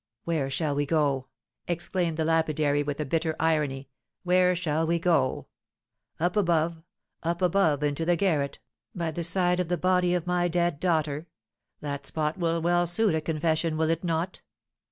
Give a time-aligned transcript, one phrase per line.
[0.23, 1.27] "Where shall we go,"
[1.67, 3.87] exclaimed the lapidary, with a bitter irony,
[4.23, 5.45] "where shall we go?
[6.19, 6.81] Up above,
[7.21, 8.57] up above, into the garret,
[8.95, 11.27] by the side of the body of my dead daughter;
[11.81, 14.41] that spot will well suit a confession, will it not?